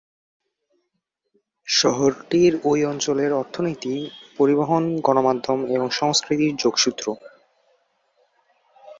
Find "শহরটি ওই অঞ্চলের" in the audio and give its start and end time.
1.67-3.31